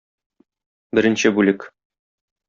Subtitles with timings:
[0.99, 1.67] Беренче бүлек.